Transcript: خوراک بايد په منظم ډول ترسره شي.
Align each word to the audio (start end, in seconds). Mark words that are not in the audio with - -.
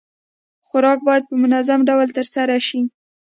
خوراک 0.67 0.99
بايد 1.07 1.23
په 1.29 1.35
منظم 1.43 1.79
ډول 1.89 2.09
ترسره 2.17 2.57
شي. 2.67 2.81